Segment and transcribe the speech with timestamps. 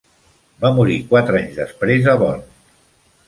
[0.63, 2.43] Va morir quatre anys després a Bonn.